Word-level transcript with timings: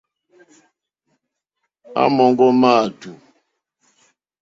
À 2.01 2.03
mɔ̀ŋɡɔ́ 2.15 2.51
máàtù,. 2.61 3.09